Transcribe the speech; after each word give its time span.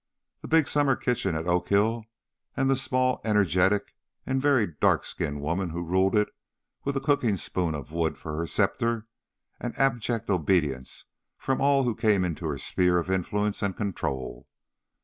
The 0.41 0.47
big 0.47 0.67
summer 0.67 0.95
kitchen 0.95 1.35
at 1.35 1.47
Oak 1.47 1.69
Hill 1.69 2.05
and 2.57 2.71
the 2.71 2.75
small, 2.75 3.21
energetic, 3.23 3.93
and 4.25 4.41
very 4.41 4.65
dark 4.65 5.05
skinned 5.05 5.41
woman 5.41 5.69
who 5.69 5.83
ruled 5.85 6.15
it 6.15 6.29
with 6.83 6.97
a 6.97 6.99
cooking 6.99 7.37
spoon 7.37 7.75
of 7.75 7.91
wood 7.91 8.17
for 8.17 8.35
her 8.37 8.47
scepter 8.47 9.05
and 9.59 9.77
abject 9.77 10.31
obedience 10.31 11.05
from 11.37 11.61
all 11.61 11.83
who 11.83 11.93
came 11.93 12.25
into 12.25 12.47
her 12.47 12.57
sphere 12.57 12.97
of 12.97 13.11
influence 13.11 13.61
and 13.61 13.77
control. 13.77 14.47